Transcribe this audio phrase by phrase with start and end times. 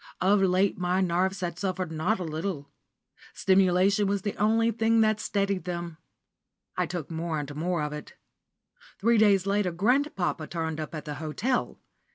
[0.19, 2.71] Of late my nerves had suffered not a little.
[3.35, 5.97] Stimulant was the only thing that steadied them.
[6.75, 8.15] I took more and more of it.
[8.97, 11.77] Three days later grandpapa turned up at the hotel.